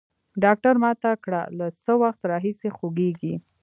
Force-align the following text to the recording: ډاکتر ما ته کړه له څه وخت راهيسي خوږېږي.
ډاکتر 0.43 0.73
ما 0.83 0.91
ته 1.01 1.11
کړه 1.23 1.41
له 1.57 1.67
څه 1.83 1.91
وخت 2.03 2.21
راهيسي 2.31 2.69
خوږېږي. 2.77 3.35